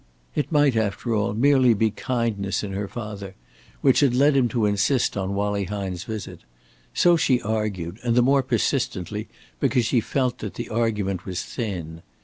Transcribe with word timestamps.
It 0.33 0.51
might, 0.51 0.75
after 0.75 1.13
all, 1.13 1.35
merely 1.35 1.75
be 1.75 1.91
kindness 1.91 2.63
in 2.63 2.71
her 2.73 2.87
father 2.87 3.35
which 3.81 3.99
had 3.99 4.15
led 4.15 4.35
him 4.35 4.47
to 4.47 4.65
insist 4.65 5.15
on 5.15 5.35
Wallie 5.35 5.65
Hine's 5.65 6.05
visit. 6.05 6.39
So 6.91 7.15
she 7.15 7.39
argued, 7.39 7.99
and 8.01 8.15
the 8.15 8.23
more 8.23 8.41
persistently 8.41 9.27
because 9.59 9.85
she 9.85 10.01
felt 10.01 10.39
that 10.39 10.55
the 10.55 10.69
argument 10.69 11.27
was 11.27 11.43
thin. 11.43 12.01